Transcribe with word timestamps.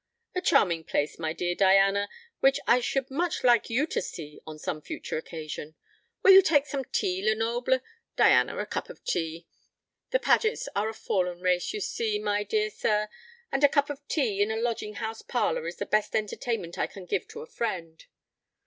A 0.33 0.41
charming 0.41 0.83
place, 0.83 1.19
my 1.19 1.31
dear 1.31 1.53
Diana, 1.53 2.09
which 2.39 2.59
I 2.65 2.79
should 2.79 3.11
much 3.11 3.43
like 3.43 3.69
you 3.69 3.85
to 3.85 4.01
see 4.01 4.41
on 4.47 4.57
some 4.57 4.81
future 4.81 5.15
occasion. 5.15 5.75
Will 6.23 6.31
you 6.31 6.41
take 6.41 6.65
some 6.65 6.85
tea, 6.85 7.21
Lenoble? 7.23 7.81
Diana, 8.15 8.57
a 8.57 8.65
cup 8.65 8.89
of 8.89 9.03
tea. 9.03 9.45
The 10.09 10.17
Pagets 10.17 10.67
are 10.75 10.89
a 10.89 10.95
fallen 10.95 11.41
race, 11.41 11.71
you 11.71 11.79
see, 11.81 12.17
my 12.17 12.41
dear 12.43 12.71
sir, 12.71 13.09
and 13.51 13.63
a 13.63 13.69
cup 13.69 13.91
of 13.91 14.01
tea 14.07 14.41
in 14.41 14.49
a 14.49 14.55
lodging 14.57 14.95
house 14.95 15.21
parlour 15.21 15.67
is 15.67 15.75
the 15.75 15.85
best 15.85 16.15
entertainment 16.15 16.79
I 16.79 16.87
can 16.87 17.05
give 17.05 17.27
to 17.27 17.41
a 17.41 17.45
friend. 17.45 18.03